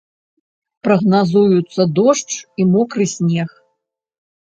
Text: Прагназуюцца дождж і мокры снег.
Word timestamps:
Прагназуюцца 0.87 1.81
дождж 2.01 2.33
і 2.59 2.69
мокры 2.73 3.05
снег. 3.17 3.49